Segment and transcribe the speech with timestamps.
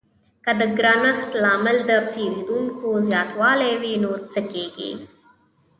[0.43, 4.91] که د ګرانښت لامل د پیرودونکو زیاتوالی وي نو څه کیږي؟